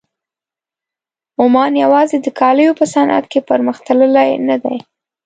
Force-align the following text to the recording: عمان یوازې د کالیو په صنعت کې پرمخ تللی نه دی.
عمان 1.41 1.73
یوازې 1.83 2.17
د 2.21 2.27
کالیو 2.39 2.77
په 2.79 2.85
صنعت 2.93 3.25
کې 3.31 3.39
پرمخ 3.49 3.77
تللی 3.85 4.31
نه 4.47 4.57
دی. 4.63 4.77